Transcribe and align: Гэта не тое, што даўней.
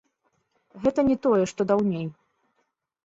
Гэта 0.85 1.05
не 1.09 1.17
тое, 1.25 1.43
што 1.53 1.61
даўней. 1.73 2.07